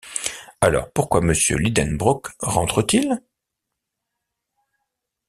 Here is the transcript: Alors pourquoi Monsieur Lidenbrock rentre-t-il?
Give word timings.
Alors 0.61 0.89
pourquoi 0.91 1.21
Monsieur 1.21 1.57
Lidenbrock 1.57 2.29
rentre-t-il? 2.39 3.21